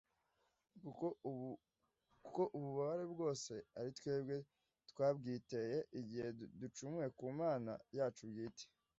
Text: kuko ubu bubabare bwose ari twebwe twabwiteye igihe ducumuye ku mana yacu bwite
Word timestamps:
kuko 0.81 1.05
ubu 1.29 1.49
bubabare 2.63 3.05
bwose 3.13 3.51
ari 3.77 3.89
twebwe 3.97 4.35
twabwiteye 4.91 5.77
igihe 5.99 6.27
ducumuye 6.59 7.07
ku 7.17 7.25
mana 7.41 7.73
yacu 7.97 8.23
bwite 8.29 8.65